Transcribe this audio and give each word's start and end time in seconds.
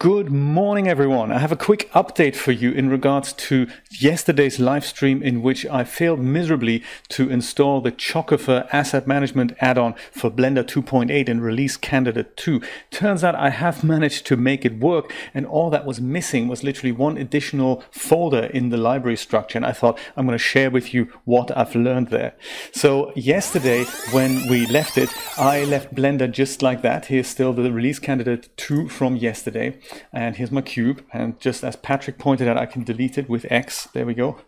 Good 0.00 0.30
morning, 0.30 0.86
everyone. 0.86 1.32
I 1.32 1.40
have 1.40 1.50
a 1.50 1.56
quick 1.56 1.90
update 1.90 2.36
for 2.36 2.52
you 2.52 2.70
in 2.70 2.88
regards 2.88 3.32
to 3.32 3.66
yesterday's 3.90 4.60
live 4.60 4.86
stream 4.86 5.20
in 5.24 5.42
which 5.42 5.66
I 5.66 5.82
failed 5.82 6.20
miserably 6.20 6.84
to 7.08 7.28
install 7.28 7.80
the 7.80 7.90
Chocofur 7.90 8.68
asset 8.72 9.08
management 9.08 9.54
add-on 9.58 9.96
for 10.12 10.30
Blender 10.30 10.62
2.8 10.62 11.28
and 11.28 11.42
release 11.42 11.76
candidate 11.76 12.36
2. 12.36 12.62
Turns 12.92 13.24
out 13.24 13.34
I 13.34 13.50
have 13.50 13.82
managed 13.82 14.24
to 14.26 14.36
make 14.36 14.64
it 14.64 14.78
work 14.78 15.12
and 15.34 15.44
all 15.44 15.68
that 15.70 15.84
was 15.84 16.00
missing 16.00 16.46
was 16.46 16.62
literally 16.62 16.92
one 16.92 17.16
additional 17.16 17.82
folder 17.90 18.44
in 18.44 18.68
the 18.68 18.76
library 18.76 19.16
structure 19.16 19.58
and 19.58 19.66
I 19.66 19.72
thought 19.72 19.98
I'm 20.16 20.26
going 20.26 20.38
to 20.38 20.44
share 20.44 20.70
with 20.70 20.94
you 20.94 21.12
what 21.24 21.50
I've 21.56 21.74
learned 21.74 22.10
there. 22.10 22.36
So 22.70 23.12
yesterday 23.16 23.82
when 24.12 24.48
we 24.48 24.64
left 24.66 24.96
it, 24.96 25.10
I 25.36 25.64
left 25.64 25.92
Blender 25.92 26.30
just 26.30 26.62
like 26.62 26.82
that. 26.82 27.06
Here's 27.06 27.26
still 27.26 27.52
the 27.52 27.72
release 27.72 27.98
candidate 27.98 28.56
2 28.58 28.88
from 28.88 29.16
yesterday. 29.16 29.76
And 30.12 30.36
here's 30.36 30.50
my 30.50 30.62
cube. 30.62 31.04
And 31.12 31.38
just 31.40 31.64
as 31.64 31.76
Patrick 31.76 32.18
pointed 32.18 32.48
out, 32.48 32.56
I 32.56 32.66
can 32.66 32.84
delete 32.84 33.18
it 33.18 33.28
with 33.28 33.46
X. 33.50 33.88
There 33.92 34.06
we 34.06 34.14
go. 34.14 34.40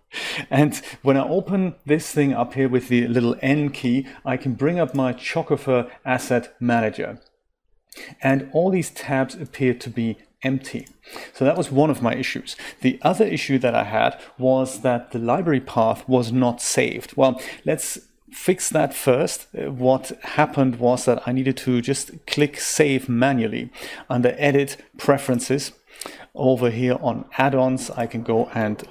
And 0.50 0.80
when 1.02 1.16
I 1.16 1.28
open 1.28 1.74
this 1.86 2.10
thing 2.12 2.32
up 2.32 2.54
here 2.54 2.68
with 2.68 2.88
the 2.88 3.06
little 3.08 3.36
N 3.40 3.70
key, 3.70 4.06
I 4.24 4.36
can 4.36 4.54
bring 4.54 4.78
up 4.78 4.94
my 4.94 5.12
Chocofur 5.12 5.90
Asset 6.04 6.54
Manager. 6.60 7.20
And 8.22 8.48
all 8.52 8.70
these 8.70 8.90
tabs 8.90 9.34
appear 9.34 9.74
to 9.74 9.90
be 9.90 10.18
empty. 10.42 10.86
So 11.34 11.44
that 11.44 11.56
was 11.56 11.70
one 11.70 11.91
of 11.91 12.02
my 12.02 12.14
issues. 12.14 12.56
The 12.80 12.98
other 13.02 13.24
issue 13.24 13.58
that 13.58 13.74
I 13.74 13.84
had 13.84 14.18
was 14.38 14.80
that 14.82 15.12
the 15.12 15.18
library 15.18 15.60
path 15.60 16.08
was 16.08 16.32
not 16.32 16.62
saved. 16.62 17.16
Well, 17.16 17.41
let's 17.64 17.98
fix 18.33 18.69
that 18.70 18.95
first. 18.95 19.47
Uh, 19.55 19.70
what 19.70 20.12
happened 20.23 20.77
was 20.77 21.05
that 21.05 21.23
I 21.27 21.33
needed 21.33 21.57
to 21.59 21.80
just 21.80 22.27
click 22.27 22.59
save 22.59 23.09
manually 23.09 23.70
under 24.09 24.34
edit 24.39 24.77
preferences. 24.98 25.72
Over 26.34 26.70
here 26.70 26.97
on 27.00 27.25
add-ons, 27.39 27.91
I 27.91 28.06
can 28.06 28.22
go 28.22 28.48
and 28.55 28.83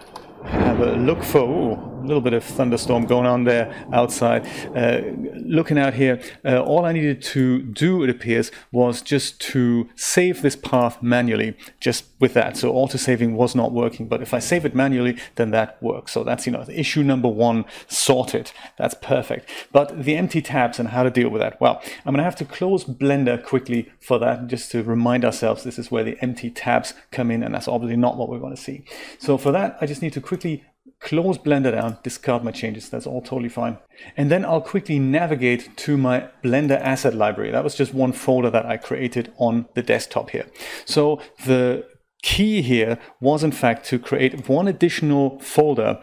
have 0.44 0.80
a 0.80 0.96
look 0.96 1.24
for 1.24 1.40
ooh, 1.40 1.99
little 2.02 2.22
bit 2.22 2.34
of 2.34 2.44
thunderstorm 2.44 3.06
going 3.06 3.26
on 3.26 3.44
there 3.44 3.88
outside. 3.94 4.48
Uh, 4.76 5.02
looking 5.36 5.78
out 5.78 5.94
here, 5.94 6.22
uh, 6.46 6.62
all 6.62 6.86
I 6.86 6.92
needed 6.92 7.22
to 7.24 7.62
do, 7.62 8.04
it 8.04 8.10
appears, 8.10 8.52
was 8.72 9.02
just 9.02 9.40
to 9.42 9.90
save 9.96 10.42
this 10.42 10.56
path 10.56 11.02
manually, 11.02 11.58
just 11.80 12.06
with 12.20 12.34
that. 12.34 12.58
So 12.58 12.72
auto 12.72 12.98
saving 12.98 13.36
was 13.36 13.56
not 13.56 13.72
working, 13.72 14.08
but 14.08 14.22
if 14.22 14.34
I 14.34 14.40
save 14.40 14.66
it 14.66 14.76
manually, 14.76 15.18
then 15.36 15.52
that 15.52 15.82
works. 15.82 16.12
So 16.12 16.24
that's, 16.24 16.46
you 16.46 16.52
know, 16.52 16.66
issue 16.70 17.04
number 17.04 17.30
one 17.30 17.66
sorted. 17.88 18.52
That's 18.78 18.96
perfect. 18.96 19.50
But 19.72 20.04
the 20.04 20.16
empty 20.16 20.42
tabs 20.42 20.80
and 20.80 20.90
how 20.90 21.04
to 21.04 21.10
deal 21.10 21.30
with 21.30 21.42
that. 21.42 21.60
Well, 21.62 21.82
I'm 22.06 22.14
going 22.14 22.18
to 22.18 22.24
have 22.24 22.36
to 22.38 22.46
close 22.46 22.84
Blender 22.84 23.44
quickly 23.44 23.90
for 24.00 24.20
that, 24.20 24.48
just 24.48 24.72
to 24.72 24.84
remind 24.84 25.24
ourselves 25.26 25.64
this 25.64 25.80
is 25.80 25.92
where 25.92 26.04
the 26.04 26.18
empty 26.22 26.50
tabs 26.50 26.94
come 27.12 27.32
in, 27.32 27.44
and 27.44 27.54
that's 27.54 27.68
obviously 27.68 27.98
not 27.98 28.18
what 28.18 28.30
we 28.30 28.38
want 28.38 28.56
to 28.56 28.62
see. 28.62 28.84
So 29.20 29.38
for 29.38 29.52
that, 29.52 29.78
I 29.82 29.86
just 29.86 30.02
need 30.02 30.14
to 30.14 30.22
quickly 30.22 30.64
close 31.00 31.38
Blender 31.38 31.72
down, 31.72 31.98
discard 32.04 32.44
my 32.44 32.52
changes. 32.52 32.90
That's 32.90 33.08
all 33.08 33.22
totally 33.22 33.50
fine. 33.50 33.78
And 34.18 34.30
then 34.30 34.44
I'll 34.46 34.62
quickly 34.62 35.00
navigate 35.00 35.76
to 35.78 35.98
my 35.98 36.30
Blender 36.44 36.80
asset 36.80 37.14
library. 37.14 37.52
That 37.52 37.64
was 37.64 37.76
just 37.76 37.94
one 37.94 38.12
folder 38.12 38.50
that 38.50 38.66
I 38.66 38.78
created 38.78 39.32
on 39.38 39.68
the 39.76 39.82
desktop 39.82 40.32
here. 40.32 40.48
So 40.86 41.22
the 41.46 41.86
key 42.22 42.62
here 42.62 43.00
was 43.22 43.44
in 43.44 43.52
fact 43.52 43.86
to 43.86 44.00
create 44.00 44.50
one 44.50 44.68
additional 44.68 45.40
folder 45.40 46.00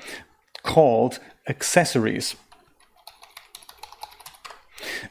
called 0.63 1.19
accessories. 1.49 2.37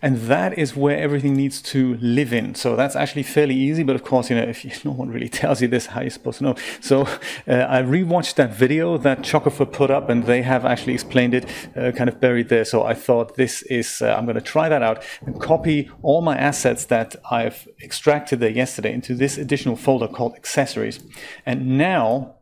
And 0.01 0.17
that 0.21 0.57
is 0.57 0.75
where 0.75 0.97
everything 0.97 1.35
needs 1.35 1.61
to 1.63 1.97
live 2.01 2.33
in. 2.33 2.55
So 2.55 2.75
that's 2.75 2.95
actually 2.95 3.23
fairly 3.23 3.55
easy. 3.55 3.83
But 3.83 3.95
of 3.95 4.03
course, 4.03 4.29
you 4.29 4.35
know, 4.35 4.43
if 4.43 4.63
you, 4.65 4.71
no 4.85 4.91
one 4.91 5.09
really 5.09 5.29
tells 5.29 5.61
you 5.61 5.67
this, 5.67 5.87
how 5.87 6.01
are 6.01 6.03
you 6.03 6.09
supposed 6.09 6.39
to 6.39 6.43
know? 6.45 6.55
So 6.81 7.01
uh, 7.47 7.65
I 7.69 7.81
rewatched 7.81 8.35
that 8.35 8.53
video 8.53 8.97
that 8.97 9.19
Chocofur 9.19 9.71
put 9.71 9.91
up, 9.91 10.09
and 10.09 10.25
they 10.25 10.41
have 10.41 10.65
actually 10.65 10.93
explained 10.93 11.33
it, 11.33 11.45
uh, 11.75 11.91
kind 11.91 12.09
of 12.09 12.19
buried 12.19 12.49
there. 12.49 12.65
So 12.65 12.83
I 12.83 12.93
thought 12.93 13.35
this 13.35 13.61
is, 13.63 14.01
uh, 14.01 14.15
I'm 14.17 14.25
going 14.25 14.35
to 14.35 14.41
try 14.41 14.69
that 14.69 14.81
out 14.81 15.03
and 15.25 15.39
copy 15.39 15.89
all 16.01 16.21
my 16.21 16.37
assets 16.37 16.85
that 16.85 17.15
I've 17.29 17.67
extracted 17.81 18.39
there 18.39 18.49
yesterday 18.49 18.93
into 18.93 19.15
this 19.15 19.37
additional 19.37 19.75
folder 19.75 20.07
called 20.07 20.35
accessories. 20.35 20.99
And 21.45 21.77
now, 21.77 22.35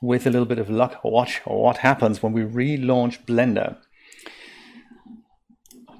with 0.00 0.26
a 0.26 0.30
little 0.30 0.46
bit 0.46 0.58
of 0.58 0.68
luck, 0.68 1.02
watch 1.02 1.40
what 1.44 1.78
happens 1.78 2.22
when 2.22 2.32
we 2.32 2.42
relaunch 2.42 3.24
Blender 3.24 3.78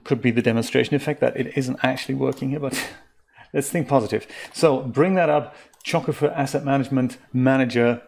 could 0.05 0.21
be 0.21 0.31
the 0.31 0.43
demonstration 0.43 0.95
effect 0.95 1.21
that 1.21 1.37
it 1.37 1.57
isn't 1.57 1.79
actually 1.83 2.15
working 2.15 2.51
here, 2.51 2.61
but 2.61 2.79
let's 3.53 3.71
think 3.71 3.89
positive. 3.89 4.27
So 4.53 4.83
bring 4.83 5.15
that 5.15 5.29
up, 5.29 5.55
Chocofur 5.85 6.33
Asset 6.35 6.65
Management 6.65 7.19
Manager 7.33 8.03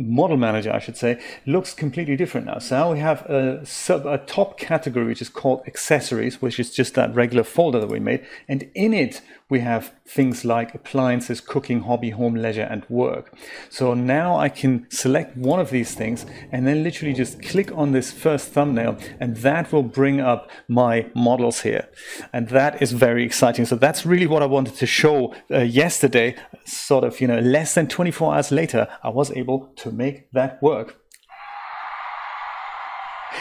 model 0.00 0.36
manager, 0.36 0.72
I 0.72 0.78
should 0.78 0.96
say, 0.96 1.20
looks 1.46 1.74
completely 1.74 2.16
different 2.16 2.46
now. 2.46 2.58
So 2.58 2.76
now 2.76 2.92
we 2.92 2.98
have 3.00 3.22
a 3.26 3.64
sub, 3.64 4.06
a 4.06 4.18
top 4.18 4.58
category 4.58 5.06
which 5.06 5.22
is 5.22 5.28
called 5.28 5.62
accessories, 5.66 6.42
which 6.42 6.58
is 6.58 6.72
just 6.72 6.94
that 6.94 7.14
regular 7.14 7.44
folder 7.44 7.80
that 7.80 7.90
we 7.90 8.00
made, 8.00 8.26
and 8.48 8.70
in 8.74 8.92
it 8.92 9.20
we 9.48 9.60
have 9.60 9.92
things 10.06 10.44
like 10.44 10.74
appliances, 10.76 11.40
cooking, 11.40 11.80
hobby, 11.80 12.10
home, 12.10 12.36
leisure, 12.36 12.68
and 12.70 12.84
work. 12.88 13.36
So 13.68 13.94
now 13.94 14.38
I 14.38 14.48
can 14.48 14.86
select 14.90 15.36
one 15.36 15.58
of 15.58 15.70
these 15.70 15.92
things 15.94 16.24
and 16.52 16.66
then 16.66 16.84
literally 16.84 17.14
just 17.14 17.42
click 17.42 17.72
on 17.72 17.90
this 17.90 18.12
first 18.12 18.48
thumbnail, 18.48 18.96
and 19.18 19.36
that 19.38 19.72
will 19.72 19.82
bring 19.82 20.20
up 20.20 20.50
my 20.68 21.06
models 21.14 21.62
here, 21.62 21.88
and 22.32 22.48
that 22.50 22.80
is 22.80 22.92
very 22.92 23.24
exciting. 23.24 23.66
So 23.66 23.76
that's 23.76 24.06
really 24.06 24.26
what 24.26 24.42
I 24.42 24.46
wanted 24.46 24.76
to 24.76 24.86
show 24.86 25.34
uh, 25.50 25.58
yesterday. 25.58 26.36
Sort 26.70 27.04
of, 27.04 27.20
you 27.20 27.26
know, 27.26 27.40
less 27.40 27.74
than 27.74 27.88
24 27.88 28.34
hours 28.34 28.52
later, 28.52 28.86
I 29.02 29.08
was 29.08 29.30
able 29.32 29.72
to 29.76 29.90
make 29.90 30.30
that 30.32 30.62
work. 30.62 31.00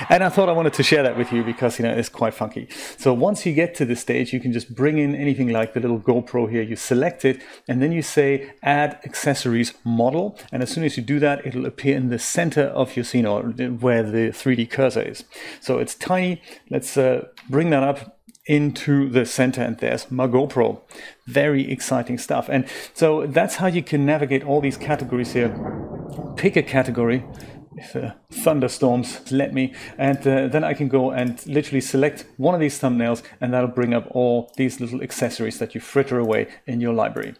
And 0.08 0.24
I 0.24 0.30
thought 0.30 0.50
I 0.50 0.54
wanted 0.54 0.74
to 0.74 0.84
share 0.84 1.04
that 1.04 1.18
with 1.18 1.32
you 1.34 1.44
because, 1.44 1.80
you 1.80 1.84
know, 1.84 1.92
it's 1.92 2.10
quite 2.10 2.34
funky. 2.34 2.70
So 2.98 3.14
once 3.14 3.46
you 3.46 3.54
get 3.54 3.76
to 3.76 3.86
the 3.86 3.96
stage, 3.96 4.32
you 4.32 4.40
can 4.40 4.54
just 4.54 4.74
bring 4.74 4.98
in 4.98 5.16
anything 5.16 5.50
like 5.50 5.74
the 5.74 5.80
little 5.80 6.00
GoPro 6.00 6.50
here. 6.50 6.62
You 6.62 6.76
select 6.76 7.26
it 7.26 7.42
and 7.68 7.82
then 7.82 7.92
you 7.92 8.02
say 8.02 8.54
add 8.64 9.00
accessories 9.04 9.74
model. 9.84 10.40
And 10.52 10.64
as 10.64 10.72
soon 10.72 10.84
as 10.84 10.96
you 10.96 11.04
do 11.04 11.20
that, 11.20 11.46
it'll 11.46 11.66
appear 11.66 11.98
in 11.98 12.10
the 12.10 12.20
center 12.20 12.64
of 12.64 12.96
your 12.96 13.04
scene 13.04 13.26
or 13.26 13.42
where 13.44 14.04
the 14.04 14.30
3D 14.30 14.70
cursor 14.70 15.02
is. 15.02 15.24
So 15.60 15.80
it's 15.80 15.96
tiny. 15.96 16.42
Let's 16.70 16.96
uh, 16.96 17.28
bring 17.50 17.70
that 17.72 17.84
up 17.84 18.19
into 18.50 19.08
the 19.08 19.26
center 19.28 19.62
and 19.62 19.78
there's 19.78 20.10
my 20.10 20.28
GoPro. 20.28 20.82
Very 21.28 21.72
exciting 21.72 22.18
stuff. 22.18 22.50
And 22.50 22.66
so 22.96 23.28
that's 23.28 23.56
how 23.58 23.68
you 23.68 23.84
can 23.84 24.06
navigate 24.06 24.44
all 24.44 24.60
these 24.60 24.76
categories 24.76 25.34
here. 25.34 25.54
Pick 26.36 26.56
a 26.56 26.64
category, 26.64 27.24
if 27.78 27.96
uh, 27.96 28.14
thunderstorms 28.32 29.32
let 29.32 29.54
me, 29.54 29.76
and 30.00 30.18
uh, 30.28 30.48
then 30.48 30.64
I 30.64 30.74
can 30.74 30.88
go 30.88 31.12
and 31.12 31.46
literally 31.46 31.82
select 31.82 32.26
one 32.38 32.56
of 32.56 32.60
these 32.60 32.80
thumbnails 32.80 33.22
and 33.40 33.54
that'll 33.54 33.70
bring 33.70 33.94
up 33.94 34.08
all 34.12 34.52
these 34.58 34.81
little 34.81 35.04
accessories 35.04 35.60
that 35.60 35.76
you 35.76 35.81
fritter 35.81 36.18
away 36.18 36.48
in 36.66 36.81
your 36.81 36.94
library. 36.94 37.36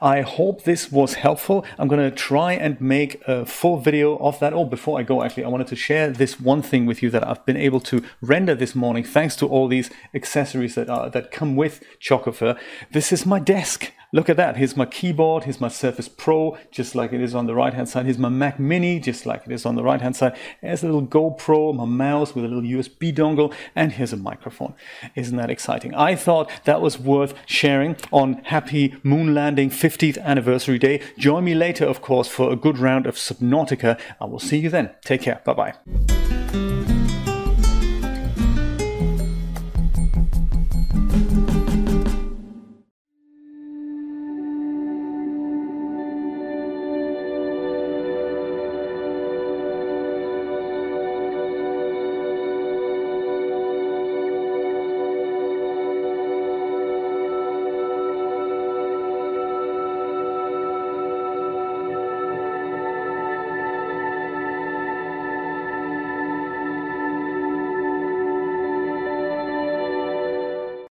I 0.00 0.20
hope 0.20 0.64
this 0.64 0.90
was 0.90 1.14
helpful. 1.14 1.64
I'm 1.78 1.88
going 1.88 2.08
to 2.08 2.14
try 2.14 2.52
and 2.52 2.80
make 2.80 3.20
a 3.26 3.46
full 3.46 3.78
video 3.78 4.16
of 4.18 4.38
that. 4.40 4.52
Oh, 4.52 4.64
before 4.64 4.98
I 4.98 5.02
go, 5.02 5.22
actually, 5.22 5.44
I 5.44 5.48
wanted 5.48 5.68
to 5.68 5.76
share 5.76 6.10
this 6.10 6.40
one 6.40 6.62
thing 6.62 6.86
with 6.86 7.02
you 7.02 7.10
that 7.10 7.26
I've 7.26 7.44
been 7.46 7.56
able 7.56 7.80
to 7.80 8.02
render 8.20 8.54
this 8.54 8.74
morning 8.74 9.04
thanks 9.04 9.36
to 9.36 9.46
all 9.46 9.68
these 9.68 9.90
accessories 10.14 10.74
that, 10.74 10.88
are, 10.88 11.10
that 11.10 11.30
come 11.30 11.56
with 11.56 11.82
Chocofur. 12.00 12.58
This 12.90 13.12
is 13.12 13.26
my 13.26 13.38
desk. 13.38 13.92
Look 14.14 14.28
at 14.28 14.36
that. 14.36 14.58
Here's 14.58 14.76
my 14.76 14.84
keyboard. 14.84 15.44
Here's 15.44 15.58
my 15.58 15.68
Surface 15.68 16.06
Pro, 16.06 16.58
just 16.70 16.94
like 16.94 17.14
it 17.14 17.22
is 17.22 17.34
on 17.34 17.46
the 17.46 17.54
right 17.54 17.72
hand 17.72 17.88
side. 17.88 18.04
Here's 18.04 18.18
my 18.18 18.28
Mac 18.28 18.60
Mini, 18.60 19.00
just 19.00 19.24
like 19.24 19.46
it 19.46 19.52
is 19.52 19.64
on 19.64 19.74
the 19.74 19.82
right 19.82 20.02
hand 20.02 20.16
side. 20.16 20.36
Here's 20.60 20.82
a 20.82 20.86
little 20.86 21.06
GoPro, 21.06 21.74
my 21.74 21.86
mouse 21.86 22.34
with 22.34 22.44
a 22.44 22.48
little 22.48 22.62
USB 22.62 23.10
dongle, 23.10 23.54
and 23.74 23.92
here's 23.92 24.12
a 24.12 24.18
microphone. 24.18 24.74
Isn't 25.14 25.38
that 25.38 25.48
exciting? 25.48 25.94
I 25.94 26.14
thought 26.14 26.50
that 26.64 26.82
was 26.82 26.98
worth 26.98 27.32
sharing 27.46 27.96
on 28.12 28.34
Happy 28.44 28.94
Moon 29.02 29.32
Landing 29.32 29.61
50th 29.70 30.22
Anniversary 30.22 30.78
Day. 30.78 31.00
Join 31.18 31.44
me 31.44 31.54
later, 31.54 31.84
of 31.84 32.00
course, 32.00 32.28
for 32.28 32.52
a 32.52 32.56
good 32.56 32.78
round 32.78 33.06
of 33.06 33.16
Subnautica. 33.16 33.98
I 34.20 34.24
will 34.24 34.38
see 34.38 34.58
you 34.58 34.70
then. 34.70 34.90
Take 35.04 35.22
care. 35.22 35.40
Bye 35.44 35.54
bye. 35.54 36.31